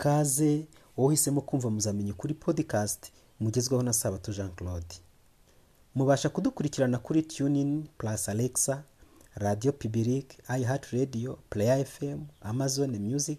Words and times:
ikaze 0.00 0.66
wowe 0.96 1.06
uhisemo 1.08 1.40
kumva 1.40 1.70
muzamenye 1.70 2.12
kuri 2.12 2.34
podcast 2.34 3.12
mugezweho 3.40 3.82
na 3.82 3.92
sabato 3.92 4.32
jean 4.32 4.50
claude 4.50 4.94
mubasha 5.94 6.28
kudukurikirana 6.28 6.98
kuri 6.98 7.22
tunin 7.22 7.88
plus 7.98 8.28
alexa 8.28 8.82
radio 9.34 9.72
public 9.72 10.38
iheart 10.58 10.84
radio 10.86 11.38
player 11.50 11.84
fm 11.86 12.20
amazon 12.40 12.98
music 12.98 13.38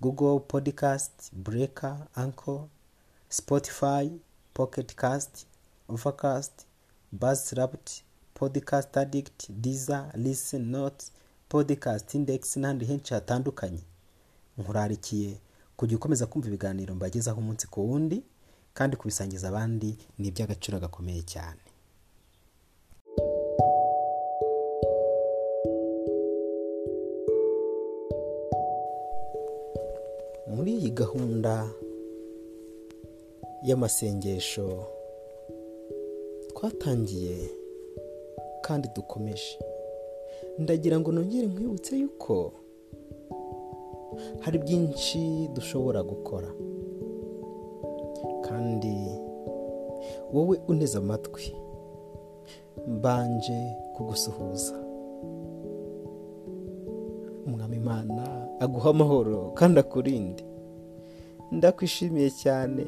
google 0.00 0.40
podcast 0.40 1.32
breaker 1.32 2.06
anchor 2.14 2.66
spotify 3.28 4.10
pocket 4.54 4.94
cast 4.94 5.46
overcast 5.88 6.52
buzzsprout 7.12 7.90
podcast 8.34 8.96
addict 8.96 9.50
deezer 9.50 10.10
listen 10.14 10.70
notes 10.70 11.12
podcast 11.48 12.14
index 12.14 12.56
n'ahandi 12.56 12.84
henshi 12.84 13.14
hatandukanye. 13.14 13.82
Nkurarikiye 14.58 15.40
kujya 15.78 15.96
ukomeza 15.98 16.26
kumva 16.30 16.46
ibiganiro 16.50 16.90
mbagezaho 16.98 17.38
umunsi 17.42 17.64
ku 17.72 17.78
wundi 17.88 18.18
kandi 18.76 18.94
kubisangiza 18.98 19.44
abandi 19.48 19.90
ni 20.18 20.26
iby'agaciro 20.30 20.76
gakomeye 20.84 21.22
cyane. 21.32 21.62
Muri 30.54 30.70
iyi 30.78 30.90
gahunda 31.00 31.54
y'amasengesho 33.68 34.66
twatangiye 36.50 37.36
kandi 38.64 38.86
dukomeje. 38.96 39.58
Ndagira 40.58 40.96
ngo 41.00 41.12
nongere 41.12 41.46
nkwibutse 41.46 41.92
yuko 42.02 42.52
hari 44.40 44.58
byinshi 44.58 45.48
dushobora 45.54 46.02
gukora. 46.02 46.48
Kandi 48.42 48.94
wowe 50.32 50.60
uneze 50.68 50.98
amatwi 50.98 51.52
mbanje 52.88 53.76
kugusuhuza. 53.96 54.74
Umwami 57.46 57.76
imana 57.76 58.48
aguha 58.60 58.90
amahoro 58.90 59.50
kandi 59.54 59.80
akurinde. 59.80 60.44
Ndakwishimiye 61.52 62.30
cyane. 62.30 62.86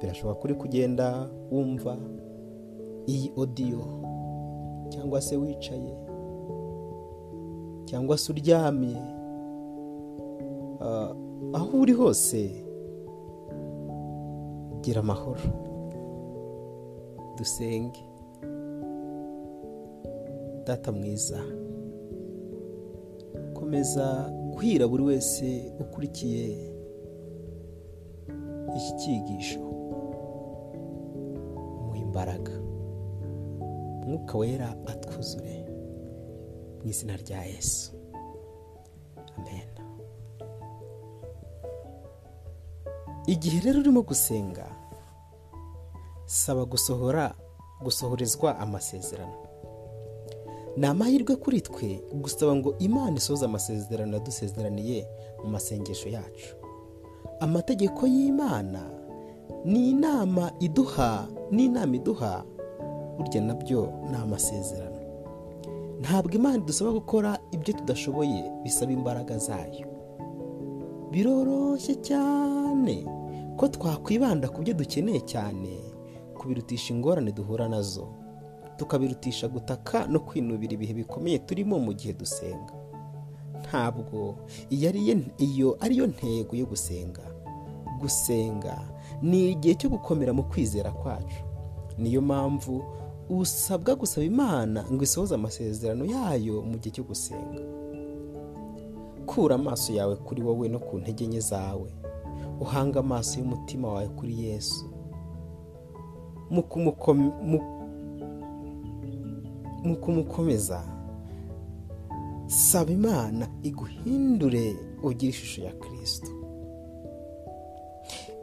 Birashoboka 0.00 0.40
kuri 0.40 0.54
kugenda 0.54 1.28
wumva 1.50 1.96
iyi 3.06 3.32
odiyo 3.36 3.84
cyangwa 4.88 5.20
se 5.20 5.36
wicaye. 5.36 5.94
Cyangwa 7.84 8.18
se 8.18 8.32
uryamye. 8.32 8.96
Aho 11.54 11.80
uri 11.80 11.92
hose 11.92 12.50
gira 14.82 15.00
amahoro. 15.00 15.40
Dusenge. 17.36 18.00
Data 20.66 20.92
mwiza. 20.92 21.40
Komeza 23.54 24.30
guhira 24.52 24.88
buri 24.88 25.02
wese 25.02 25.72
ukurikiye 25.80 26.44
iki 28.76 28.92
cyigisho. 28.98 29.60
Mu 31.86 31.96
imbaraga. 31.96 32.52
Mwuka 34.06 34.38
wera 34.38 34.76
atwuzure 34.86 35.66
mu 36.82 36.88
izina 36.90 37.16
rya 37.16 37.42
yesu. 37.44 37.92
Amen. 39.38 39.68
Igihe 43.34 43.58
rero 43.64 43.78
urimo 43.80 44.02
gusenga 44.02 44.66
saba 46.26 46.64
gusohora 46.64 47.34
gusohorezwa 47.82 48.58
amasezerano. 48.58 49.36
Ni 50.76 50.86
amahirwe 50.86 51.36
kuri 51.36 51.60
twe 51.60 52.02
gusaba 52.22 52.54
ngo 52.56 52.74
imana 52.78 53.16
isohoze 53.16 53.44
amasezerano 53.44 54.12
yadusezeraniye 54.16 55.06
mu 55.42 55.48
masengesho 55.50 56.08
yacu. 56.08 56.54
Amategeko 57.40 58.06
y'imana 58.06 58.82
ni 59.64 59.90
inama 59.90 60.52
iduha 60.60 61.28
n'inama 61.50 61.94
iduha 61.96 62.44
burya 63.18 63.40
na 63.42 63.54
byo 63.54 63.92
ni 64.10 64.16
amasezerano. 64.16 65.00
Ntabwo 66.00 66.32
imana 66.34 66.56
idusaba 66.58 66.90
gukora 66.92 67.38
ibyo 67.52 67.72
tudashoboye 67.74 68.42
bisaba 68.62 68.92
imbaraga 68.92 69.38
zayo. 69.38 69.86
Biroroshye 71.10 71.94
cyane. 72.02 73.06
Ko 73.56 73.68
twakwibanda 73.68 74.48
ku 74.48 74.62
byo 74.62 74.74
dukeneye 74.74 75.20
cyane 75.20 75.78
kubirutisha 76.36 76.94
ingorane 76.94 77.32
duhura 77.32 77.68
na 77.68 77.82
zo 77.82 78.08
tukabirutisha 78.76 79.48
gutaka 79.48 80.06
no 80.06 80.20
kwinubira 80.20 80.72
ibihe 80.74 80.94
bikomeye 80.94 81.38
turimo 81.38 81.78
mu 81.78 81.92
gihe 81.94 82.12
dusenga. 82.12 82.74
Ntabwo 83.62 84.36
iyo 84.70 84.88
ari 84.90 85.24
ariyo 85.80 86.06
ntego 86.06 86.56
yo 86.56 86.66
gusenga. 86.66 87.22
Gusenga 88.00 88.76
ni 89.22 89.50
igihe 89.54 89.74
cyo 89.74 89.88
gukomera 89.88 90.32
mu 90.34 90.42
kwizera 90.42 90.90
kwacu. 90.92 91.44
Niyo 91.98 92.20
mpamvu 92.22 92.82
usabwa 93.30 93.94
gusaba 93.94 94.26
imana 94.26 94.84
ngo 94.92 95.02
isohoze 95.06 95.34
amasezerano 95.34 96.04
yayo 96.04 96.62
mu 96.62 96.74
gihe 96.78 96.90
cyo 96.98 97.04
gusenga. 97.06 97.62
Kura 99.26 99.54
amaso 99.54 99.92
yawe 99.94 100.16
kuri 100.16 100.42
wowe 100.42 100.68
no 100.68 100.78
ku 100.82 100.98
ntege 100.98 101.26
nke 101.26 101.40
zawe. 101.40 101.90
Uhanga 102.60 103.00
amaso 103.00 103.38
y'umutima 103.40 103.88
wawe 103.88 104.08
kuri 104.08 104.40
yesu. 104.44 104.84
Mu 106.50 106.62
kumukom- 106.62 107.34
mu- 107.42 107.74
mu 109.84 109.96
kumukomeza 109.96 110.82
saba 112.46 112.92
imana 112.92 113.48
iguhindure 113.62 114.76
ugire 115.02 115.30
ishusho 115.30 115.62
ya 115.62 115.72
kirisito 115.72 116.30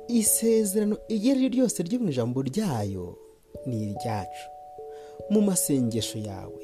isezerano 0.07 0.97
iryo 1.07 1.31
ari 1.31 1.39
ryo 1.39 1.49
ryose 1.49 1.83
ryo 1.83 1.99
mu 1.99 2.09
ijambo 2.09 2.41
ryayo 2.41 3.17
ni 3.65 3.77
iryacu. 3.91 4.45
Mu 5.29 5.41
masengesho 5.41 6.19
yawe 6.19 6.61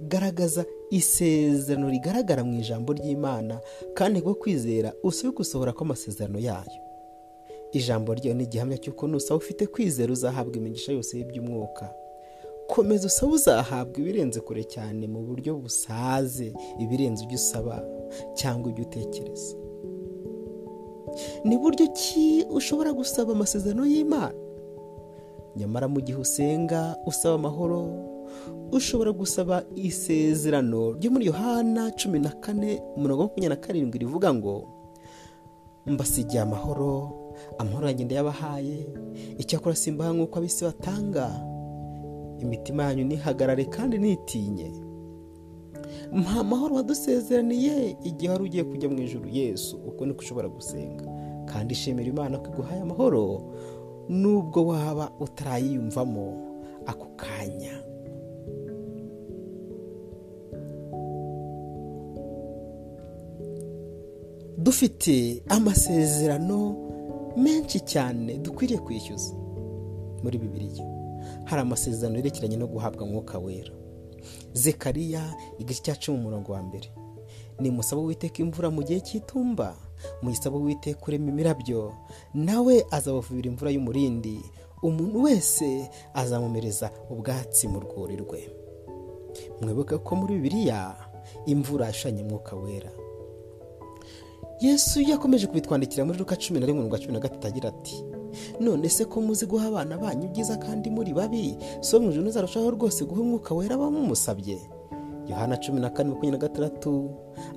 garagaza 0.00 0.64
isezerano 0.90 1.88
rigaragara 1.90 2.44
mu 2.44 2.58
ijambo 2.60 2.92
ry'imana 2.92 3.60
kandi 3.94 4.20
bwo 4.20 4.34
kwizera 4.34 4.92
usabe 5.02 5.34
gusohora 5.36 5.72
kw'amasezerano 5.72 6.38
yayo. 6.38 6.80
Ijambo 7.72 8.14
ryayo 8.14 8.34
ni 8.36 8.44
igihamya 8.44 8.78
cy'uko 8.78 9.06
nusaba 9.08 9.36
ufite 9.38 9.66
kwizera 9.66 10.12
uzahabwa 10.12 10.56
imigisha 10.56 10.92
yose 10.92 11.18
y'iby'umwuka. 11.18 11.90
Komeza 12.68 13.06
usaba 13.06 13.32
uzahabwa 13.32 13.98
ibirenze 14.00 14.40
kure 14.40 14.64
cyane 14.64 15.06
mu 15.06 15.20
buryo 15.22 15.56
busaze 15.56 16.52
ibirenze 16.80 17.24
ibyo 17.24 17.36
usaba 17.36 17.84
cyangwa 18.34 18.70
ibyo 18.70 18.84
utekereza. 18.84 19.56
Ni 21.44 21.56
buryo 21.58 21.86
ki 21.92 22.46
ushobora 22.50 22.92
gusaba 22.92 23.32
amasezerano 23.32 23.86
y'imana? 23.86 24.34
Nyamara 25.56 25.88
mu 25.88 26.00
gihe 26.00 26.18
usenga 26.18 26.96
usaba 27.06 27.34
amahoro 27.34 27.88
ushobora 28.72 29.12
gusaba 29.12 29.64
isezerano 29.74 30.92
ryo 31.00 31.10
muri 31.10 31.26
yohana 31.26 31.90
cumi 31.96 32.18
na 32.20 32.30
kane 32.30 32.80
umurongo 32.96 33.22
makumyabiri 33.22 33.48
na 33.48 33.56
karindwi 33.56 33.98
rivuga 33.98 34.34
ngo 34.34 34.68
mbasigiye 35.86 36.42
amahoro 36.42 37.10
amahoro 37.58 37.86
yanjye 37.88 38.04
ndayabahaye 38.04 38.78
icyakora 39.38 39.74
simbaha 39.76 40.12
nk'uko 40.12 40.38
ab'isi 40.38 40.64
batanga. 40.64 41.26
Imitima 42.42 42.82
yanyu 42.86 43.04
ntihagarare 43.04 43.64
kandi 43.64 43.98
ntitinye 43.98 44.68
mpa 46.12 46.40
amahoro 46.40 46.74
wadusezeraniye 46.74 47.96
igihe 48.08 48.30
wari 48.32 48.44
ugiye 48.44 48.64
kujya 48.64 48.88
mu 48.88 48.98
ijoro 49.02 49.26
yesu 49.28 49.76
uko 49.88 50.06
niko 50.06 50.20
ushobora 50.22 50.48
gusenga. 50.48 51.04
Kandi 51.50 51.72
ishimira 51.74 52.08
imana 52.08 52.38
ko 52.38 52.46
iguhaye 52.52 52.80
amahoro 52.80 53.22
nubwo 54.08 54.66
waba 54.70 55.10
utarayiyumvamo 55.20 56.26
ako 56.86 57.06
kanya. 57.16 57.74
Dufite 64.58 65.42
amasezerano 65.48 66.87
menshi 67.38 67.80
cyane 67.80 68.38
dukwiriye 68.38 68.80
kwishyuza 68.80 69.34
muri 70.22 70.38
bibiliya. 70.38 70.84
Hari 71.44 71.62
amasezerano 71.62 72.16
yerekeranye 72.16 72.56
no 72.56 72.66
guhabwa 72.66 73.06
mwuka 73.06 73.38
wera. 73.38 73.72
Zekariya 74.52 75.34
igice 75.58 75.82
cya 75.82 75.94
cumi 75.96 76.18
umurongo 76.18 76.52
wa 76.52 76.62
mbere. 76.62 76.90
Ni 77.60 77.70
musaba 77.70 78.02
witeka 78.02 78.38
imvura 78.42 78.70
mu 78.70 78.82
gihe 78.82 79.00
cy'itumba. 79.00 79.76
Muyisaba 80.22 80.56
witeka 80.58 81.00
urema 81.06 81.28
imirabyo. 81.30 81.92
Nawe 82.34 82.86
azabavubira 82.90 83.48
imvura 83.50 83.70
y'umurindi. 83.70 84.38
Umuntu 84.82 85.22
wese 85.22 85.90
azamumereza 86.14 86.90
ubwatsi 87.10 87.68
mu 87.68 87.80
rwuri 87.80 88.16
rwe. 88.16 88.50
Mwibuke 89.62 89.98
ko 89.98 90.16
muri 90.16 90.34
bibiliya 90.34 90.96
imvura 91.46 91.90
ishanye 91.90 92.22
mwuka 92.24 92.56
wera. 92.56 92.90
Yesu 94.60 95.00
yakomeje 95.02 95.46
kubitwandikira 95.46 96.04
muri 96.04 96.18
ruka 96.18 96.36
cumi 96.36 96.60
na 96.60 96.66
rimwe 96.66 96.82
mirongo 96.82 96.98
cumi 96.98 97.12
na 97.12 97.20
gatatu 97.20 97.46
agira 97.46 97.68
ati 97.68 98.04
none 98.60 98.88
se 98.88 99.04
ko 99.04 99.20
muzi 99.20 99.46
guha 99.46 99.66
abana 99.68 99.98
banyu 99.98 100.24
ibyiza 100.26 100.56
kandi 100.56 100.90
muri 100.90 101.12
babi? 101.14 101.56
So 101.80 102.00
mu 102.00 102.10
ijoro 102.10 102.22
ntizarushaho 102.26 102.70
rwose 102.70 103.04
guha 103.04 103.20
umwuka 103.20 103.54
wera 103.54 103.76
bamumusabye. 103.78 104.58
Yohana 105.28 105.56
cumi 105.56 105.80
na 105.80 105.90
kane 105.90 106.08
makumyabiri 106.10 106.30
na 106.32 106.38
gatandatu. 106.48 107.10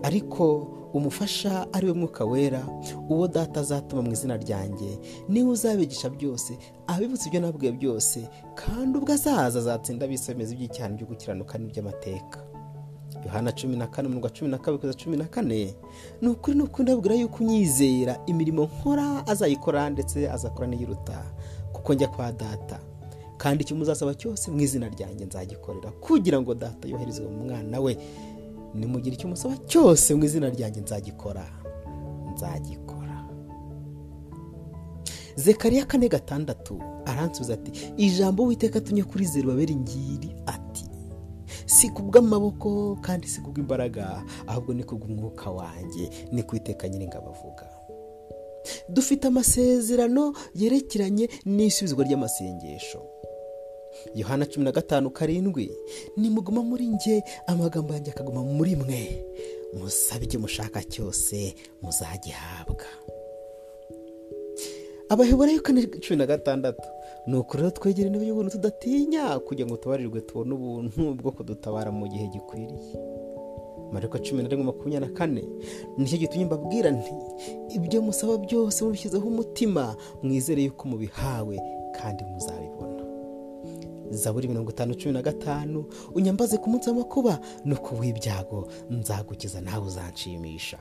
Ariko 0.03 0.68
umufasha 0.94 1.68
ari 1.74 1.88
we 1.88 1.94
mwuka 1.94 2.25
wera 2.25 2.63
uwo 3.09 3.27
data 3.27 3.59
azatuma 3.59 4.01
mu 4.01 4.12
izina 4.12 4.38
ryanjye. 4.38 5.00
Niwe 5.30 5.50
uzabigisha 5.51 6.09
byose 6.09 6.57
abibutsa 6.88 7.27
ibyo 7.27 7.39
nabwiye 7.42 7.71
byose 7.71 8.27
kandi 8.56 8.97
ubwo 8.97 9.13
azaza 9.13 9.59
azatsinda 9.59 10.06
abisomeza 10.06 10.54
iby'icyaha 10.56 10.89
byo 10.95 11.06
gukiranuka 11.07 11.57
n'iby'amateka. 11.57 12.39
Yohana 13.25 13.51
cumi 13.51 13.75
na 13.77 13.88
kane 13.88 14.07
umurongo 14.07 14.27
wa 14.27 14.33
cumi 14.33 14.51
na 14.51 14.57
kabiri 14.57 14.77
kugeza 14.81 14.97
cumi 15.03 15.18
na 15.18 15.25
kane 15.25 15.75
ni 16.21 16.27
ukuri 16.27 16.57
ni 16.57 16.63
ukuri 16.63 16.83
ndabwira 16.83 17.15
yuko 17.15 17.44
unyizera 17.44 18.19
imirimo 18.25 18.63
nkora 18.63 19.27
azayikora 19.27 19.89
ndetse 19.89 20.29
azakora 20.31 20.68
n'iyiruta 20.68 21.23
kuko 21.73 21.94
njya 21.94 22.07
kwa 22.07 22.31
data. 22.31 22.79
Kandi 23.38 23.63
icyo 23.63 23.75
muzasaba 23.75 24.13
cyose 24.15 24.51
mu 24.51 24.62
izina 24.62 24.89
ryanjye 24.89 25.25
nzagikorera 25.25 25.91
kugira 25.91 26.41
ngo 26.41 26.53
data 26.56 26.88
yoherezwe 26.88 27.27
mu 27.27 27.45
mwana 27.45 27.79
we. 27.79 27.97
Nimugire 28.73 29.15
icyo 29.15 29.29
musaba 29.29 29.57
cyose 29.65 30.13
mu 30.15 30.23
izina 30.25 30.50
ryanjye 30.50 30.81
nzagikora 30.81 31.45
nzagikora. 32.33 33.25
Zekariya 35.35 35.85
kane 35.85 36.09
gatandatu 36.09 36.81
aransubiza 37.06 37.53
ati 37.53 37.71
ijambo 37.97 38.44
witeka 38.45 38.81
tunye 38.81 39.03
kuri 39.03 39.25
zeru 39.25 39.47
babere 39.50 39.73
ingiri 39.73 40.35
ati 40.45 40.60
si 41.71 41.89
kubw'amaboko 41.89 42.97
kandi 43.01 43.27
si 43.27 43.39
kubw'imbaraga 43.41 44.23
ahubwo 44.47 44.73
ni 44.73 44.83
kubw'umwuka 44.83 45.47
wanjye. 45.51 46.09
Ni 46.31 46.44
kwiteka 46.44 46.89
nyiringabo 46.89 47.29
avuga 47.29 47.68
dufite 48.89 49.25
amasezerano 49.27 50.33
yerekeranye 50.56 51.25
n'isubizwa 51.45 52.06
ry'amasengesho. 52.06 53.01
Yohana 54.15 54.45
cumi 54.45 54.65
na 54.65 54.71
gatanu 54.71 55.09
karindwi. 55.09 55.71
Nimuguma 56.18 56.62
muri 56.63 56.88
nge 56.88 57.23
amagambo 57.47 57.94
yanjye 57.94 58.12
akaguma 58.12 58.44
muri 58.44 58.75
mwe. 58.75 59.25
Musabe 59.73 60.25
icyo 60.25 60.39
mushaka 60.39 60.83
cyose 60.83 61.56
muzagihabwa. 61.81 62.85
Abaheburayo 65.09 65.62
kane 65.62 65.88
cumi 65.88 66.18
na 66.18 66.25
gatandatu. 66.25 66.88
Ni 67.27 67.38
uku 67.38 67.57
rero 67.57 67.71
twegera 67.71 68.07
intebe 68.07 68.25
y'ubuntu 68.27 68.51
tudatinya 68.51 69.39
kugira 69.39 69.68
ngo 69.68 69.77
tubarirwe 69.77 70.21
tubone 70.21 70.53
ubuntu 70.53 71.13
bwo 71.15 71.31
kudutabara 71.31 71.91
mu 71.91 72.07
gihe 72.07 72.27
gikwiriye. 72.27 72.97
Mariko 73.91 74.18
cumi 74.19 74.44
na 74.44 74.50
rimwe 74.50 74.65
makumyabiri 74.65 75.12
na 75.12 75.18
kane 75.18 75.44
ni 75.97 76.06
cyo 76.07 76.18
gitumye 76.18 76.45
mbabwira 76.45 76.91
nti 76.91 77.12
ibyo 77.75 78.01
musaba 78.01 78.38
byose 78.38 78.83
mubishyizeho 78.83 79.27
umutima 79.27 79.95
mwizere 80.23 80.63
yuko 80.63 80.88
mubihawe 80.88 81.59
kandi 81.97 82.23
muzabibona. 82.23 83.03
Zaburi 84.12 84.47
mirongo 84.47 84.71
itanu 84.71 84.95
cumi 84.95 85.13
na 85.13 85.21
gatanu 85.21 85.85
unyambaze 86.15 86.57
ku 86.57 86.69
munsi 86.69 86.89
w'amakuba 86.89 87.39
no 87.65 87.75
ku 87.75 87.95
w'ibyago 88.00 88.68
nzagukiza 88.89 89.62
nawe 89.62 89.85
uzanshimisha 89.85 90.79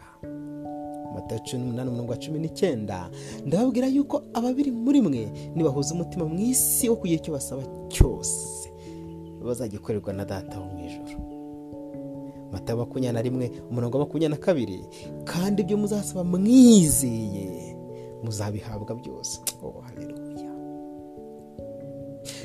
matayo 1.14 1.40
cumi 1.44 1.62
n'umunani 1.62 1.88
umurongo 1.90 2.12
wa 2.12 2.18
cumi 2.18 2.38
n'icyenda. 2.38 3.10
Ndababwira 3.46 3.86
yuko 3.86 4.22
ababiri 4.34 4.70
muri 4.70 5.00
mwe 5.00 5.28
nibahuza 5.54 5.94
umutima 5.94 6.24
mu 6.24 6.38
isi 6.40 6.88
wo 6.88 6.96
kugira 6.96 7.20
icyo 7.20 7.32
basaba 7.32 7.62
cyose. 7.88 8.70
Bazagikorerwa 9.44 10.12
na 10.12 10.24
data 10.24 10.60
wo 10.60 10.66
mu 10.66 10.78
ijoro 10.86 11.18
matayo 12.52 12.78
makumyabiri 12.78 13.12
na 13.14 13.22
rimwe 13.22 13.46
umurongo 13.70 13.98
wa 13.98 14.04
makumyabiri 14.04 14.30
na 14.40 14.44
kabiri. 14.46 14.80
Kandi 15.24 15.62
ibyo 15.62 15.76
muzasaba 15.76 16.24
mwizeye. 16.24 17.76
Muzabihabwa 18.24 18.94
byose. 18.94 19.40
Oh 19.62 19.82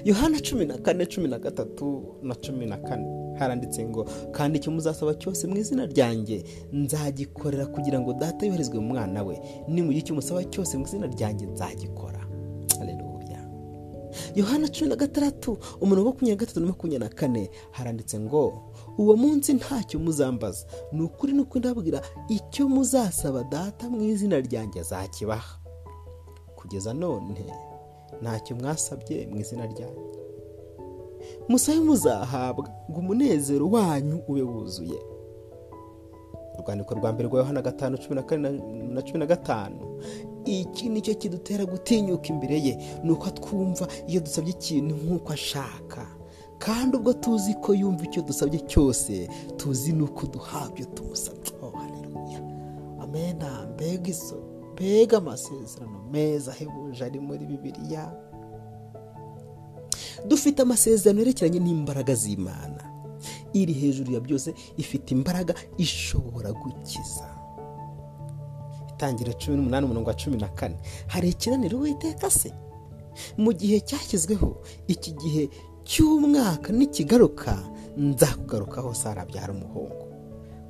yohana 0.06 0.40
cumi 0.40 0.66
na 0.66 0.78
kane 0.78 1.06
cumi 1.06 1.28
na 1.28 1.40
gatatu 1.40 2.16
na 2.22 2.36
cumi 2.36 2.66
na 2.66 2.78
kane. 2.78 3.06
Haranditse 3.40 3.86
ngo 3.86 4.06
kandi 4.32 4.58
icyo 4.60 4.72
muzasaba 4.72 5.14
cyose 5.14 5.48
mu 5.48 5.58
izina 5.58 5.86
ryanjye 5.86 6.44
nzagikorera 6.74 7.66
kugira 7.66 8.00
ngo 8.00 8.14
data 8.14 8.46
yoherezwe 8.46 8.80
mu 8.80 8.88
mwana 8.94 9.24
we. 9.24 9.36
Nimugire 9.68 10.00
icyo 10.00 10.16
musaba 10.16 10.44
cyose 10.44 10.78
mu 10.78 10.86
izina 10.86 11.08
ryanjye 11.08 11.46
nzagikora. 11.46 12.22
Yohana 14.36 14.68
cumi 14.68 14.90
na 14.90 14.96
gatandatu 14.96 15.58
umurongo 15.82 16.10
makumyabiri 16.10 16.32
na 16.36 16.40
gatatu 16.40 16.60
na 16.60 16.68
makumyabiri 16.68 17.10
na 17.10 17.16
kane. 17.16 17.50
Haranditse 17.72 18.20
ngo 18.20 18.72
uwo 18.98 19.16
munsi 19.16 19.54
ntacyo 19.54 20.00
muzambaza. 20.00 20.66
Ni 20.92 21.02
ukuri 21.02 21.34
ni 21.34 21.40
ukuri 21.42 21.60
ndababwira 21.60 22.02
icyo 22.30 22.70
muzasaba 22.70 23.44
data 23.44 23.90
mu 23.90 24.02
izina 24.04 24.40
ryanjye 24.40 24.80
azakibaha. 24.80 25.60
Kugeza 26.56 26.94
none 26.94 27.46
ntacyo 28.22 28.56
mwasabye 28.56 29.28
mu 29.28 29.38
izina 29.40 29.66
ryanjye 29.66 30.16
musabe 31.50 31.80
muzahabwa 31.80 32.70
ngo 32.90 33.00
umunezero 33.00 33.70
wanyu 33.70 34.22
ube 34.28 34.42
wuzuye. 34.42 35.00
Urwandiko 36.60 36.96
rwa 36.96 37.14
mbere 37.14 37.30
rwa 37.30 37.40
yohana 37.40 37.62
gatanu 37.62 37.98
cumi 37.98 38.16
na 38.16 38.24
kane 38.24 38.50
na 38.94 39.02
cumi 39.02 39.20
na 39.20 39.26
gatanu. 39.26 40.00
Iki 40.46 40.90
ni 40.90 41.02
cyo 41.02 41.14
kidutera 41.16 41.66
gutinyuka 41.66 42.28
imbere 42.30 42.60
ye. 42.62 42.74
Ni 43.04 43.12
uko 43.12 43.30
twumva 43.30 43.88
iyo 44.08 44.22
dusabye 44.22 44.52
ikintu 44.54 44.96
nk'uko 44.96 45.34
ashaka. 45.34 46.08
Kandi 46.58 46.98
ubwo 46.98 47.14
tuzi 47.14 47.54
ko 47.54 47.74
yumva 47.74 48.04
icyo 48.06 48.22
dusabye 48.22 48.60
cyose 48.60 49.28
tuzi 49.58 49.94
n'uko 49.94 50.26
duhabwa 50.28 50.86
tumusabye. 50.96 51.52
Oh 51.62 51.74
amena 53.04 53.68
mbega 53.74 54.08
iso 54.10 54.38
mbega 54.76 55.18
amasezerano 55.18 56.04
meza 56.12 56.52
ahebuje 56.52 57.04
ari 57.06 57.20
muri 57.20 57.46
bibiliya. 57.46 58.12
Dufite 60.28 60.62
amasezerano 60.62 61.20
yerekeranye 61.20 61.60
n'imbaraga 61.60 62.16
z'imana. 62.16 62.84
Iri 63.54 63.74
hejuru 63.74 64.12
ya 64.14 64.20
byose 64.20 64.54
ifite 64.78 65.12
imbaraga 65.16 65.54
ishobora 65.78 66.52
gukiza. 66.52 67.30
Itangira 68.94 69.34
cumi 69.34 69.58
n'umunani 69.58 69.86
umurongo 69.86 70.10
wa 70.10 70.16
cumi 70.16 70.38
na 70.38 70.48
kane. 70.48 70.76
Hari 71.08 71.30
ikiraniro 71.30 71.80
witeka 71.80 72.30
se? 72.30 72.52
Mu 73.38 73.54
gihe 73.54 73.80
cyashyizweho 73.80 74.60
iki 74.88 75.12
gihe 75.12 75.50
cy'umwaka 75.84 76.74
nikigaruka 76.74 77.58
nzakugarukaho 77.98 78.94
sarabyara 78.94 79.54
umuhungu. 79.54 80.05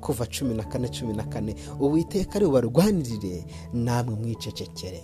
Kuva 0.06 0.26
cumi 0.26 0.54
na 0.54 0.64
kane 0.64 0.88
cumi 0.88 1.12
na 1.16 1.24
kane. 1.24 1.54
Uwiteka 1.80 2.36
ari 2.36 2.46
bubarwanirire 2.46 3.44
namwe 3.72 4.14
mwicecekere. 4.14 5.02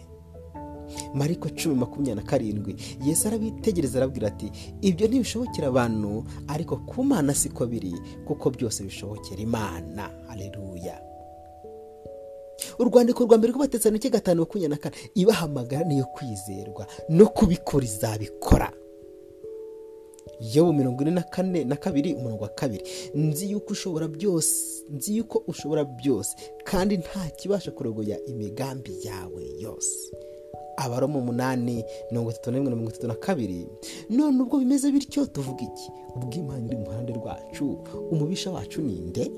Mariko 1.14 1.48
cumi 1.48 1.74
makumyabiri 1.74 2.14
na 2.14 2.22
karindwi. 2.22 2.76
Yesu 3.04 3.28
arabitegereza 3.28 3.98
arabwira 3.98 4.28
ati 4.28 4.50
ibyo 4.80 5.08
ntibishobokera 5.08 5.68
abantu 5.68 6.24
ariko 6.48 6.76
ku 6.76 7.04
mana 7.04 7.34
siko 7.34 7.66
biri 7.66 7.94
kuko 8.26 8.50
byose 8.50 8.84
bishobokera 8.84 9.40
imana. 9.42 10.10
Hareruya 10.28 11.00
urwandiko 12.78 13.24
rwa 13.24 13.38
mbere 13.38 13.52
rw'abatesanike 13.52 14.10
gatanu 14.10 14.40
makumyabiri 14.40 14.70
na 14.70 14.76
kane. 14.76 14.96
Ibahamagara 15.14 15.84
niyo 15.84 16.04
kwizerwa 16.14 16.86
no 17.08 17.26
kubikora 17.26 17.84
izabikora. 17.84 18.72
Yobu 20.54 20.72
mirongo 20.72 21.02
ine 21.02 21.10
na 21.10 21.22
kane 21.22 21.64
na 21.64 21.76
kabiri 21.76 22.14
umurongo 22.14 22.42
wa 22.42 22.48
kabiri. 22.48 22.84
Nzi 23.14 23.50
yuko 23.50 23.72
ushobora 23.72 24.08
byose 24.08 24.84
nzi 24.90 25.16
yuko 25.16 25.42
ushobora 25.46 25.84
byose 25.84 26.36
kandi 26.64 26.96
nta 26.96 27.30
kibasha 27.36 27.70
kurogoya 27.70 28.24
imigambi 28.24 28.92
yawe 29.06 29.42
yose. 29.58 30.12
Abaroma 30.76 31.18
umunani 31.18 31.84
mirongo 32.10 32.30
itatu 32.30 32.50
na 32.50 32.56
rimwe 32.56 32.70
na 32.70 32.76
mirongo 32.76 32.90
itatu 32.90 33.06
na 33.08 33.14
kabiri. 33.14 33.66
None 34.10 34.42
ubwo 34.42 34.58
bimeze 34.58 34.92
bityo 34.92 35.26
tuvuga 35.26 35.62
iki? 35.62 35.90
Ubwo 36.16 36.34
imana 36.34 36.66
iri 36.66 36.76
mu 36.76 36.84
ruhande 36.86 37.12
rwacu 37.12 37.78
umubisha 38.10 38.50
wacu 38.50 38.82
ni 38.82 38.98
nde? 39.00 39.32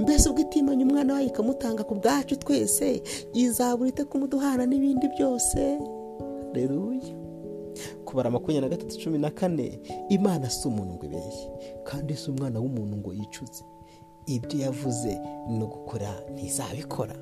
Mbese 0.00 0.28
ubwo 0.28 0.40
itimanya 0.42 0.84
umwana 0.84 1.14
wayo 1.14 1.26
ikamutanga 1.26 1.84
ku 1.84 1.94
bwacu 1.94 2.36
twese 2.36 3.02
izabura 3.34 3.88
ite 3.88 4.04
kumuduhana 4.04 4.66
n'ibindi 4.66 5.08
byose? 5.08 5.78
Reruya 6.52 7.25
kubara 8.04 8.30
makumyabiri 8.30 8.60
na 8.70 8.76
gatatu 8.76 8.98
cumi 9.04 9.18
na 9.18 9.30
kane 9.30 9.80
imana 10.08 10.50
si 10.50 10.68
umuntu 10.68 10.94
ngo 10.94 11.04
ibeshye 11.06 11.48
kandi 11.84 12.14
si 12.16 12.30
umwana 12.30 12.60
w'umuntu 12.60 12.96
ngo 12.96 13.12
yicuze. 13.14 13.64
Ibyo 14.26 14.58
yavuze 14.60 15.18
no 15.48 15.66
gukora 15.66 16.10
ntizabikora. 16.34 17.14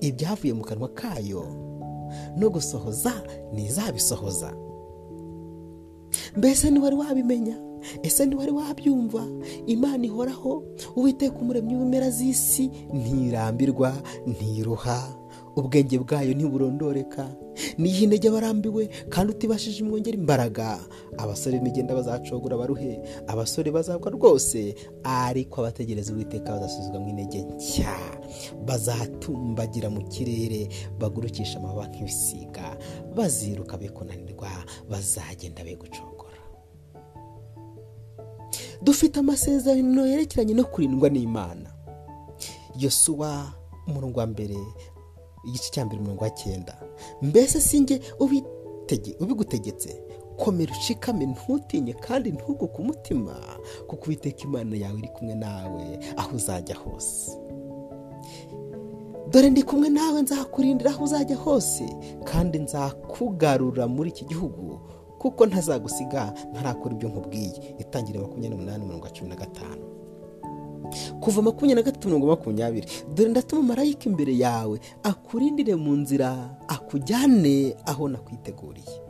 Ibyavuye 0.00 0.52
mu 0.54 0.62
kanwa 0.64 0.88
kayo 0.94 1.42
no 2.36 2.50
gusohoza 2.50 3.12
ntizabisohoza. 3.52 4.54
Mbese 6.36 6.70
ntiwari 6.70 6.96
wabimenya? 6.96 7.56
Ese 8.02 8.26
ntiwari 8.26 8.50
wabyumva? 8.52 9.26
Imana 9.66 10.04
ihoraho 10.06 10.62
uwiteka 10.96 11.36
umuremyi 11.38 11.74
w'ibimera 11.74 12.10
z'isi 12.10 12.70
ntirambirwa 12.94 13.92
ntiruha. 14.26 15.16
Ubwenge 15.56 15.98
bwayo 15.98 16.34
ntiburondoreka. 16.34 17.28
Niyo 17.78 18.04
intege 18.04 18.28
abarambiwe? 18.28 18.86
Kandi 19.08 19.32
utibashije 19.32 19.80
imwongera 19.84 20.16
imbaraga. 20.16 20.78
Abasore 21.18 21.58
b'imigenda 21.58 21.94
bazacogora 21.94 22.56
baruhe? 22.56 23.00
Abasore 23.26 23.70
bazagwa 23.70 24.10
rwose. 24.10 24.74
Ariko 25.04 25.60
abategereza 25.60 26.12
uwiteka 26.14 26.52
bazasubizwamo 26.52 27.08
intege 27.08 27.42
nshya. 27.42 27.96
Bazatumbagira 28.64 29.90
mu 29.90 30.02
kirere. 30.08 30.68
Bagurukisha 30.98 31.58
amababa 31.58 31.88
nk'ibisiga. 31.88 32.76
Baziruka 33.16 33.76
be 33.78 33.88
kunanirwa 33.88 34.48
bazagenda 34.90 35.64
be 35.64 35.76
gucogora 35.76 36.30
dufite 38.82 39.20
amasezerano 39.20 40.06
yerekeranye 40.06 40.54
no 40.54 40.64
kurindwa 40.64 41.08
n'imana. 41.10 41.68
Yosuwa 42.78 43.52
umurongo 43.86 44.20
wa 44.20 44.26
mbere 44.26 44.56
igice 45.44 45.70
cya 45.70 45.84
mbere 45.84 46.00
umurongo 46.00 46.24
wa 46.24 46.30
cyenda 46.30 46.74
mbese 47.22 47.60
sinjye 47.60 48.00
ubigutegetse? 49.20 50.02
Komera 50.36 50.72
ushikame 50.72 51.26
ntutinye 51.26 51.92
kandi 51.92 52.32
ntuguke 52.32 52.76
umutima 52.78 53.36
kuko 53.86 54.04
uwiteka 54.06 54.42
imana 54.44 54.76
yawe 54.76 54.98
iri 54.98 55.08
kumwe 55.08 55.34
nawe 55.34 55.98
aho 56.16 56.36
uzajya 56.36 56.76
hose. 56.76 57.36
Dore 59.30 59.50
ndi 59.50 59.62
kumwe 59.62 59.88
nawe 59.88 60.22
nzakurindira 60.22 60.90
aho 60.90 61.04
uzajya 61.04 61.36
hose 61.36 61.84
kandi 62.24 62.58
nzakugarura 62.58 63.86
muri 63.88 64.10
iki 64.10 64.24
gihugu 64.24 64.80
kuko 65.18 65.46
ntazagusiga 65.46 66.32
ntarakora 66.52 66.94
ibyo 66.94 67.08
nkubwiye. 67.08 67.74
Itangire 67.78 68.18
makumyabiri 68.18 68.50
n'umunani 68.50 68.84
mirongo 68.84 69.08
cumi 69.08 69.28
na 69.28 69.36
gatanu. 69.36 69.84
Kuva 71.20 71.42
makumyabiri 71.42 71.74
na 71.74 71.82
gatatu 71.82 72.08
mirongo 72.08 72.26
makumyabiri. 72.26 72.86
Dore 73.14 73.28
ndatuma 73.30 73.62
marayika 73.62 74.04
imbere 74.10 74.36
yawe 74.38 74.80
akurindire 75.02 75.74
mu 75.76 75.96
nzira 75.96 76.56
akujyane 76.68 77.76
aho 77.86 78.08
nakwiteguriye 78.08 79.00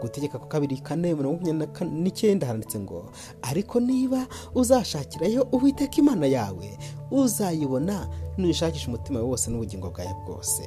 gutegeka 0.00 0.38
ku 0.38 0.48
kabiri 0.48 0.76
kane 0.80 1.14
mirongo 1.14 1.40
makumyabiri 1.44 1.84
n'icyenda 1.84 2.46
handitse 2.46 2.78
ngo 2.80 3.12
ariko 3.42 3.80
niba 3.80 4.26
uzashakirayo 4.54 5.48
uwiteka 5.52 5.96
imana 6.00 6.26
yawe 6.26 6.78
uzayibona 7.10 8.08
nuyishakisha 8.38 8.88
umutima 8.88 9.20
wose 9.20 9.50
n'ubugingo 9.50 9.90
bwawe 9.92 10.14
bwose. 10.26 10.62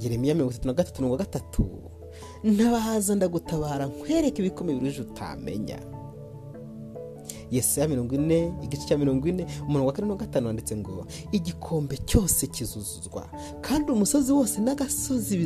Yeremiya 0.00 0.34
mirongo 0.34 0.52
itatu 0.52 0.66
na 0.68 0.74
gatatu 0.74 1.02
mirongo 1.02 1.16
gatatu. 1.18 1.66
Ndagutabara 3.14 3.86
nkwereke 3.86 4.42
ibikomeye 4.42 4.78
biruje 4.78 5.00
utamenya. 5.02 5.78
Yesaya 7.50 7.88
mirongo 7.88 8.14
ine 8.14 8.52
igice 8.62 8.86
cya 8.86 8.98
mirongo 8.98 9.28
ine 9.28 9.46
umurongo 9.68 9.86
wa 9.86 9.92
kane 9.92 10.08
na 10.08 10.14
gatanu 10.14 10.46
wanditse 10.46 10.76
ngo 10.76 11.06
igikombe 11.32 11.96
cyose 11.96 12.46
kizuzuzwa 12.46 13.28
kandi 13.60 13.92
umusozi 13.92 14.32
wose 14.32 14.60
n'agasozi 14.60 15.36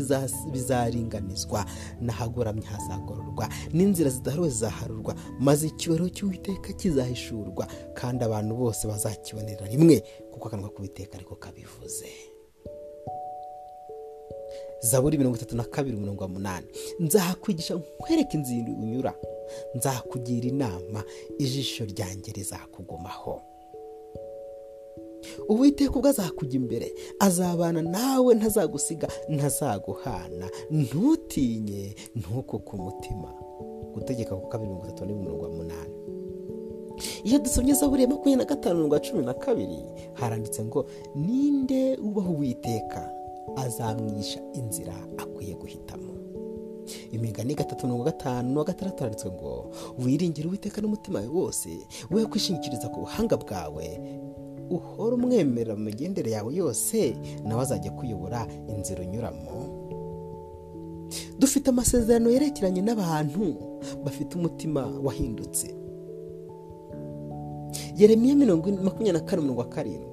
bizaringanizwa 0.52 1.64
n'ahagoramye 2.00 2.66
hazagororwa 2.66 3.49
n'inzira 3.73 4.11
zidaharuwe 4.11 4.49
zizaharurwa 4.49 5.14
maze 5.40 5.66
icyubahiro 5.66 6.09
cy'uwiteka 6.09 6.73
kizahishurwa 6.73 7.66
kandi 7.95 8.25
abantu 8.25 8.57
bose 8.57 8.87
bazakibonera 8.88 9.66
rimwe 9.66 10.02
kuko 10.33 10.49
akanwa 10.49 10.69
k'uwiteka 10.69 11.14
ariko 11.16 11.35
kabivuze. 11.37 12.07
Zaburi 14.83 15.19
mirongo 15.19 15.37
itatu 15.37 15.57
na 15.57 15.64
kabiri 15.64 15.97
umurongo 15.97 16.25
wa 16.25 16.62
nzahakwigisha 17.00 17.75
nkwereke 17.75 18.37
inzira 18.37 18.73
unyura. 18.73 19.14
Nzakugira 19.75 20.47
inama 20.49 21.04
ijisho 21.38 21.85
ryanjye 21.85 22.33
rizakugumaho. 22.33 23.40
Uwiteka 25.49 25.95
ubwo 25.97 26.09
azakujya 26.09 26.57
imbere 26.61 26.95
azabana 27.19 27.83
nawe 27.83 28.35
ntazagusiga 28.35 29.09
ntazaguhana. 29.28 30.47
Ntutinye 30.71 31.95
ntukuke 32.16 32.71
umutima 32.76 33.28
gutegeka 33.95 34.37
ku 34.37 34.47
kabiri 34.49 34.71
mirongo 34.71 34.87
itatu 34.87 35.04
n'umurongo 35.07 35.45
wa 35.45 35.50
munani 35.50 35.95
iyo 37.25 37.38
dusomye 37.38 37.75
zaburi 37.75 38.02
ya 38.02 38.09
makumyabiri 38.09 38.37
na 38.37 38.45
gatanu 38.45 38.75
mirongo 38.76 38.99
cumi 38.99 39.25
na 39.25 39.35
kabiri 39.35 39.78
haranditse 40.14 40.64
ngo 40.64 40.87
ninde 41.14 41.97
ubaho 41.97 42.33
uwiteka? 42.33 43.11
Azamwisha 43.57 44.40
inzira 44.52 44.95
akwiye 45.19 45.54
guhitamo. 45.54 46.12
Imigani 47.12 47.54
gatatu 47.54 47.87
mirongo 47.87 48.04
gatanu 48.04 48.54
na 48.54 48.64
gatandatu 48.64 49.02
handitswe 49.04 49.30
ngo 49.30 49.70
wiringire 49.99 50.49
uwiteka 50.49 50.80
n'umutima 50.80 51.18
wawe 51.18 51.30
wose 51.30 51.68
we 52.11 52.26
kwishingikiriza 52.26 52.88
ku 52.88 53.00
buhanga 53.00 53.37
bwawe. 53.37 53.87
Uhora 54.70 55.14
umwemerera 55.16 55.76
mu 55.76 55.85
migendere 55.85 56.30
yawe 56.30 56.54
yose 56.54 57.16
nawe 57.44 57.62
azajya 57.62 57.90
kuyobora 57.90 58.47
inzira 58.68 59.02
unyuramo. 59.02 59.56
Dufite 61.38 61.70
amasezerano 61.70 62.30
yerekeranye 62.30 62.82
n'abantu 62.82 63.42
bafite 64.04 64.38
umutima 64.38 64.87
wahindutse. 65.04 65.75
Yeremiya 67.97 68.37
makumyabiri 68.37 69.12
na 69.12 69.20
kane 69.20 69.42
mirongo 69.42 69.64
karindwi. 69.64 70.09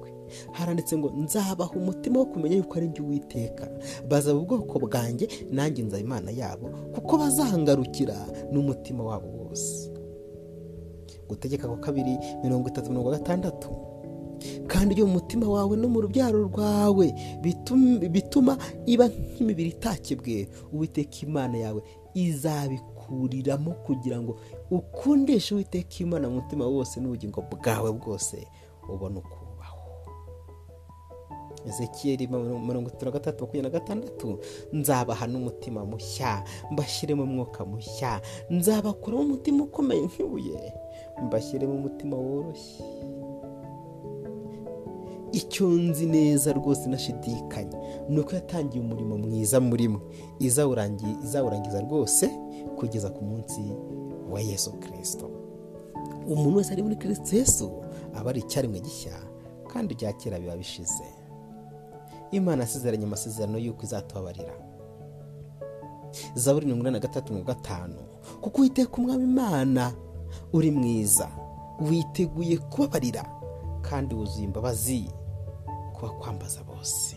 Haranditse 0.52 0.98
ngo 0.98 1.10
nzabaha 1.10 1.70
umutima 1.72 2.18
wo 2.18 2.26
kumenya 2.26 2.56
yuko 2.56 2.74
ari 2.78 2.88
njye 2.88 3.02
uwiteka. 3.02 3.68
Bazaba 4.08 4.38
ubwoko 4.38 4.78
bwanjye 4.78 5.28
nanjye 5.50 5.82
nzaba 5.82 6.00
imana 6.02 6.30
yabo 6.30 6.68
kuko 6.94 7.18
bazangarukira 7.18 8.16
n'umutima 8.52 9.04
wabo 9.04 9.28
wose. 9.28 9.90
Gutegeka 11.28 11.68
ku 11.68 11.76
kabiri 11.76 12.18
mirongo 12.44 12.68
itatu 12.68 12.90
mirongo 12.90 13.10
gatandatu. 13.10 13.68
Kandi 14.66 14.94
iyo 14.94 15.06
mu 15.06 15.12
mutima 15.12 15.48
wawe 15.48 15.76
no 15.76 15.88
mu 15.88 16.00
rubyaro 16.00 16.38
rwawe 16.46 17.14
bituma 18.10 18.56
iba 18.86 19.08
nk'imibiri 19.08 19.68
itakebwe 19.74 20.48
uwiteka 20.72 21.16
imana 21.26 21.58
yawe 21.58 21.82
izabikuriramo 22.14 23.70
kugira 23.82 24.20
ngo 24.22 24.38
ukundishe 24.70 25.54
uwiteka 25.54 25.94
imana 26.00 26.28
mu 26.30 26.34
mutima 26.38 26.66
wose 26.66 27.00
n'ubugingo 27.00 27.42
bwawe 27.50 27.92
bwose 27.92 28.46
ubone 28.88 29.18
uko 29.18 29.36
ezekiyeri 31.68 32.26
mirongo 32.66 32.88
itatu 32.88 33.04
na 33.04 33.10
gatatu 33.10 33.44
makumyabiri 33.44 33.62
na 33.72 33.78
gatandatu. 33.80 34.38
Nzabaha 34.72 35.26
n'umutima 35.26 35.84
mushya 35.84 36.44
mbashyiremo 36.70 37.22
umwuka 37.22 37.64
mushya. 37.64 38.20
Nzabakuramo 38.50 39.22
umutima 39.22 39.64
ukomeye 39.64 40.02
nk'ibuye 40.06 40.72
mbashyiremo 41.26 41.74
umutima 41.74 42.16
woroshye. 42.16 42.84
Icyo 45.32 45.68
nzi 45.68 46.06
neza 46.06 46.52
rwose 46.52 46.88
nashidikanya 46.88 47.78
ni 48.08 48.20
uko 48.20 48.34
yatangiye 48.34 48.80
umurimo 48.84 49.18
mwiza 49.18 49.60
muri 49.60 49.88
mwe. 49.88 50.00
Izawurangiza 50.40 51.80
rwose 51.80 52.30
kugeza 52.78 53.10
ku 53.10 53.24
munsi 53.24 53.60
wa 54.30 54.40
yesu 54.40 54.72
kirisito 54.72 55.30
umuntu 56.28 56.56
wese 56.58 56.72
ari 56.72 56.82
muri 56.82 56.96
kirisito 56.96 57.36
yesu 57.36 57.66
aba 58.14 58.30
ari 58.30 58.40
icyaremwe 58.40 58.80
gishya 58.80 59.12
kandi 59.72 59.94
ibya 59.94 60.12
kera 60.12 60.38
biba 60.38 60.56
bishize. 60.56 61.04
Imana 62.30 62.64
asezeranye 62.64 63.04
amasezerano 63.04 63.58
y'uko 63.58 63.82
izatubabarira. 63.84 64.54
Zaburi 66.34 66.66
mirongo 66.66 66.82
inani 66.82 66.94
na 66.94 67.00
gatatu 67.06 67.32
mirongo 67.32 67.52
gatanu 67.52 67.96
kuko 68.40 68.62
witeka 68.62 68.96
umwami 68.96 69.24
imana 69.24 69.92
uri 70.52 70.70
mwiza 70.70 71.28
witeguye 71.80 72.58
kubabarira 72.58 73.24
kandi 73.82 74.14
wuzuye 74.14 74.44
imbabazi 74.44 75.10
kuba 75.92 76.08
kwambaza 76.12 76.64
bose. 76.64 77.16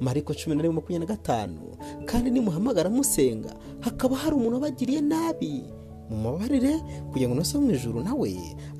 Mariko 0.00 0.34
cumi 0.34 0.56
na 0.56 0.62
rimwe 0.62 0.74
makumyabiri 0.76 0.98
na 1.10 1.16
gatanu 1.16 1.60
kandi 2.04 2.30
nimuhamagara 2.30 2.90
musenga 2.90 3.54
hakaba 3.80 4.16
hari 4.16 4.36
umuntu 4.36 4.54
wabagiriye 4.54 5.00
nabi 5.00 5.64
mu 6.10 6.16
mabarire 6.22 6.78
kugira 7.12 7.28
ngo 7.28 7.34
unoze 7.36 7.58
mu 7.58 7.70
ijuru 7.70 8.00
nawe 8.00 8.30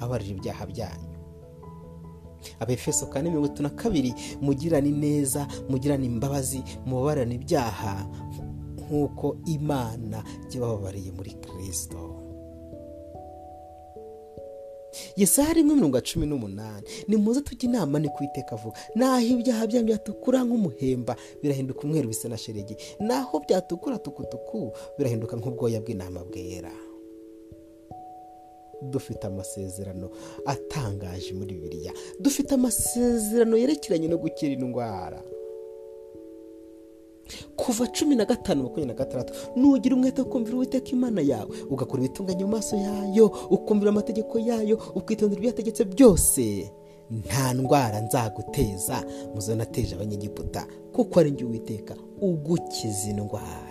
abarire 0.00 0.30
ibyaha 0.30 0.66
byanyu. 0.66 1.15
Abefeso 2.60 3.06
kane 3.06 3.28
mirongo 3.30 3.46
itatu 3.46 3.62
na 3.62 3.70
kabiri. 3.70 4.14
Mugirane 4.40 4.90
neza 4.90 5.46
mugirane 5.68 6.06
imbabazi 6.06 6.62
mubabarane 6.86 7.34
ibyaha 7.34 8.06
nk'uko 8.86 9.36
imana 9.46 10.22
yabababariye 10.54 11.10
muri 11.12 11.30
kirisito 11.42 12.22
yesaya 15.16 15.52
rimwe 15.52 15.74
mirongo 15.74 16.00
cumi 16.00 16.26
n'umunani. 16.26 16.86
Ni 17.08 17.16
muze 17.16 17.40
tujya 17.40 17.68
inama 17.68 17.98
ni 17.98 18.08
kwiteka 18.08 18.52
avuga 18.56 18.78
naho 18.94 19.20
ibyaha 19.26 19.66
byanyu 19.66 19.86
byatukura 19.86 20.44
nk'umuhemba 20.44 21.16
birahinduka 21.42 21.80
umweru 21.84 22.08
bisa 22.08 22.28
na 22.28 22.36
sheregi 22.38 22.76
naho 23.00 23.40
byatukura 23.40 23.98
tukutuku 23.98 24.72
birahinduka 24.98 25.36
nk'ubwoya 25.36 25.80
bw'intama 25.80 26.24
bwera. 26.24 26.72
Dufite 28.82 29.26
amasezerano 29.26 30.10
atangaje 30.46 31.34
muri 31.34 31.54
bibiriya 31.54 31.92
dufite 32.20 32.54
amasezerano 32.54 33.56
yerekeranye 33.56 34.08
no 34.08 34.18
gukira 34.18 34.52
indwara. 34.52 35.22
Kuva 37.56 37.86
cumi 37.86 38.14
na 38.16 38.24
gatanu 38.24 38.62
makumyabiri 38.62 38.86
na 38.86 38.94
gatandatu 39.04 39.32
nugira 39.56 39.96
umwete 39.96 40.22
wo 40.22 40.28
kumvira 40.28 40.56
uwiteka 40.56 40.88
imana 40.90 41.20
yawe. 41.20 41.50
Ugakora 41.70 42.04
ibitunganye 42.04 42.44
mu 42.44 42.50
maso 42.50 42.76
yayo 42.76 43.26
ukumvira 43.50 43.90
amategeko 43.90 44.38
yayo 44.38 44.78
ukitondera 44.94 45.38
ibyo 45.38 45.50
yategetse 45.50 45.84
byose. 45.84 46.70
Nta 47.10 47.54
ndwara 47.54 48.00
nzaguteza 48.00 49.04
muzo 49.34 49.54
nateje 49.56 49.94
abanyegiputa 49.94 50.66
kuko 50.92 51.20
ari 51.20 51.30
njye 51.30 51.44
uwiteka 51.44 51.96
ugukiza 52.20 53.10
indwara. 53.10 53.65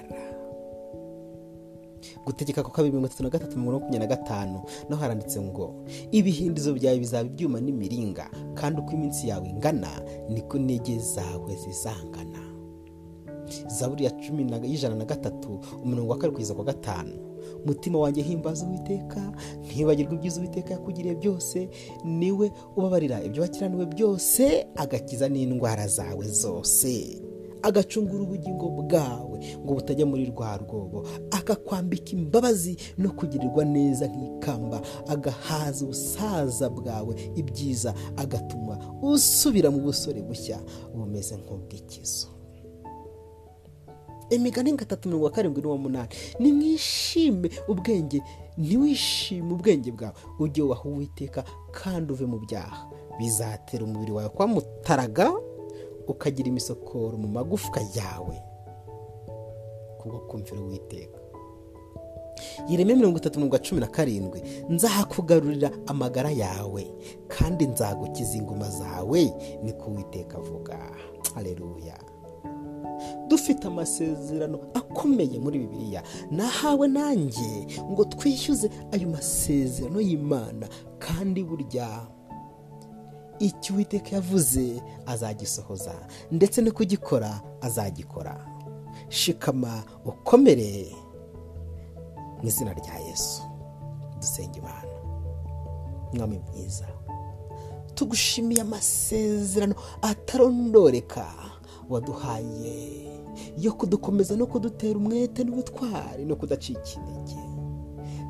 Gutegeka 2.25 2.63
ko 2.63 2.69
kabiri 2.71 2.91
mirongo 2.91 3.07
itatu 3.07 3.23
na 3.23 3.29
gatatu 3.29 3.57
mirongo 3.59 3.79
makumyabiri 3.79 3.99
na 4.09 4.15
gatanu 4.15 4.61
naho 4.89 5.01
haranditse 5.01 5.41
ngo 5.41 5.85
ibihindizo 6.11 6.73
byawe 6.73 6.99
bizaba 6.99 7.29
ibyuma 7.29 7.61
n'imiringa 7.61 8.29
kandi 8.53 8.81
uko 8.81 8.91
iminsi 8.91 9.27
yawe 9.29 9.47
ingana 9.49 10.01
niko 10.29 10.57
intege 10.57 10.99
zawe 10.99 11.55
zizangana. 11.55 12.41
Zaburi 13.67 14.05
ya 14.05 14.11
cumi 14.11 14.43
y'ijana 14.63 14.95
na 14.95 15.05
gatatu 15.05 15.59
umurongo 15.83 16.11
wa 16.11 16.17
kugeza 16.17 16.53
ku 16.53 16.59
wa 16.59 16.65
gatanu. 16.65 17.13
Umutima 17.63 17.99
wanjye 17.99 18.21
himbaza 18.21 18.65
uwiteka 18.65 19.31
ntibagirwe 19.61 20.15
ibyiza 20.15 20.39
uwiteka 20.41 20.73
yakugiriye 20.73 21.15
byose 21.15 21.69
ni 22.03 22.31
we 22.31 22.51
ubabarira 22.75 23.23
ibyo 23.23 23.41
wakiraniwe 23.41 23.85
byose 23.85 24.67
agakiza 24.75 25.29
n'indwara 25.29 25.87
zawe 25.87 26.27
zose. 26.27 27.21
Agacungura 27.67 28.23
ubugingo 28.23 28.69
bwawe 28.69 29.37
ngo 29.65 29.73
butajya 29.73 30.05
muri 30.05 30.25
rwa 30.29 30.57
rwobo. 30.57 31.07
Akakwambika 31.31 32.11
imbabazi 32.13 32.77
no 32.97 33.09
kugirirwa 33.11 33.65
neza 33.65 34.05
nk'ikamba. 34.07 34.81
Agahaza 35.07 35.85
ubusaza 35.85 36.69
bwawe 36.69 37.13
ibyiza 37.35 37.93
agatuma 38.17 38.77
usubira 39.01 39.71
mu 39.71 39.79
busore 39.81 40.21
bushya 40.21 40.59
bumeze 40.93 41.35
nk'ubw'ikizo 41.37 42.27
imigani 44.29 44.73
gatatu 44.73 45.09
mirongo 45.09 45.29
karindwi 45.29 45.61
n'uwa 45.61 45.77
munani. 45.77 46.09
Nimwishime 46.39 47.49
ubwenge 47.67 48.21
ntiwishime 48.57 49.53
ubwenge 49.53 49.91
bwawe. 49.91 50.13
Ujye 50.39 50.61
wubaha 50.63 50.83
uwiteka 50.89 51.43
kandi 51.71 52.13
uve 52.13 52.25
mu 52.25 52.39
byaha. 52.39 52.89
Bizatera 53.19 53.83
umubiri 53.85 54.11
wawe 54.11 54.29
kuba 54.29 54.47
mutaraga. 54.47 55.31
Ukagira 56.07 56.47
imisokoro 56.49 57.17
mu 57.17 57.27
magufwa 57.27 57.81
yawe 57.95 58.37
kubwo 59.97 60.19
kumvira 60.19 60.61
uwiteka. 60.61 61.19
Yireme 62.67 62.95
mirongo 62.95 63.17
itatu 63.17 63.39
mirongo 63.39 63.57
cumi 63.57 63.81
na 63.81 63.87
karindwi 63.87 64.41
nzakugarurira 64.69 65.71
amagara 65.87 66.31
yawe 66.31 66.91
kandi 67.27 67.65
nzagukiza 67.67 68.37
inguma 68.37 68.69
zawe 68.69 69.33
niko 69.63 69.91
uwiteka 69.91 70.37
avuga. 70.37 70.77
Hareruya 71.35 71.97
dufite 73.27 73.67
amasezerano 73.67 74.59
akomeye 74.73 75.39
muri 75.39 75.59
bibiliya. 75.59 76.03
Nahawe 76.31 76.87
nanjye 76.87 77.67
ngo 77.91 78.05
twishyuze 78.05 78.69
ayo 78.91 79.07
masezerano 79.09 80.01
y'imana 80.01 80.67
kandi 80.99 81.43
burya 81.43 82.07
icyo 83.39 83.73
uwiteka 83.75 84.09
yavuze 84.15 84.81
azagisohoza 85.05 85.93
ndetse 86.31 86.61
no 86.61 86.71
kugikora 86.71 87.41
azagikora. 87.61 88.45
Shikama 89.09 89.83
ukomere 90.05 90.95
mu 92.41 92.47
izina 92.47 92.73
rya 92.73 92.99
yesu. 92.99 93.41
Dusenga 94.19 94.57
imana. 94.57 94.95
Mwami 96.13 96.39
mwiza 96.39 96.87
tugushimiye 97.95 98.61
amasezerano 98.61 99.75
atarondoreka 100.01 101.25
waduhaye 101.89 103.05
yo 103.57 103.73
kudukomeza 103.73 104.35
no 104.35 104.45
kudutera 104.47 104.97
umwete 104.99 105.43
n'ubutwari 105.43 106.25
no 106.25 106.35
kudacika 106.35 106.79
intege. 106.95 107.39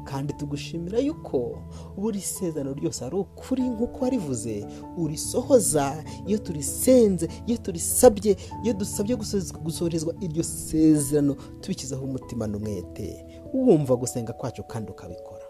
Kandi 0.06 0.34
tugushimira 0.34 1.00
yuko 1.00 1.58
buri 1.98 2.22
sezerano 2.22 2.74
ryose 2.74 3.06
ari 3.06 3.16
ukuri 3.16 3.62
nk'uko 3.64 3.98
warivuze 4.04 4.66
urisohoza 4.98 6.04
iyo 6.28 6.38
turisenze 6.38 7.28
iyo 7.48 7.58
turisabye 7.58 8.38
iyo 8.64 8.74
dusabye 8.74 9.16
gusohorezwa 9.64 10.14
iryo 10.22 10.44
sezerano 10.44 11.34
tubikizaho 11.62 12.06
umutima 12.06 12.48
n'umwete 12.48 13.26
wumva 13.54 13.96
gusenga 13.96 14.34
kwacu 14.34 14.64
kandi 14.64 14.92
ukabikora. 14.92 15.46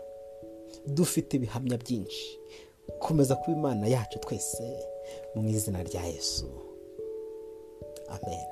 Dufite 0.87 1.33
ibihamya 1.37 1.77
byinshi. 1.77 2.39
Komeza 2.99 3.35
kuba 3.35 3.57
imana 3.57 3.87
yacu 3.87 4.19
twese 4.19 4.63
mu 5.35 5.49
izina 5.49 5.83
rya 5.83 6.03
yesu. 6.05 6.45
Amen. 8.09 8.45